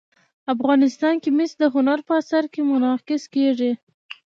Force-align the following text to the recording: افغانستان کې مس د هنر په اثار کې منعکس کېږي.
افغانستان 0.53 1.15
کې 1.23 1.29
مس 1.37 1.51
د 1.61 1.63
هنر 1.75 1.99
په 2.07 2.13
اثار 2.21 2.45
کې 2.53 2.61
منعکس 2.69 3.23
کېږي. 3.33 3.71